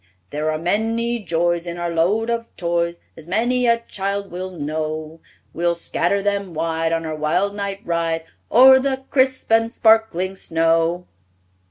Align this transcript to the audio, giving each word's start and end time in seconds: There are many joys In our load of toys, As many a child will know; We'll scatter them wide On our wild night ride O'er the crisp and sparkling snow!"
There 0.31 0.49
are 0.49 0.57
many 0.57 1.19
joys 1.19 1.67
In 1.67 1.77
our 1.77 1.91
load 1.91 2.31
of 2.31 2.47
toys, 2.57 2.99
As 3.15 3.27
many 3.27 3.67
a 3.67 3.77
child 3.81 4.31
will 4.31 4.49
know; 4.49 5.19
We'll 5.53 5.75
scatter 5.75 6.23
them 6.23 6.55
wide 6.55 6.91
On 6.91 7.05
our 7.05 7.15
wild 7.15 7.53
night 7.53 7.81
ride 7.85 8.23
O'er 8.51 8.79
the 8.79 9.03
crisp 9.11 9.51
and 9.51 9.71
sparkling 9.71 10.35
snow!" 10.35 11.05